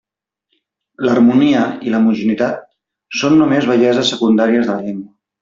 L'harmonia 1.07 1.65
i 1.89 1.93
l'homogeneïtat 1.97 2.65
són 3.21 3.37
només 3.43 3.69
belleses 3.75 4.11
secundàries 4.15 4.67
de 4.67 4.73
la 4.73 4.81
llengua. 4.89 5.09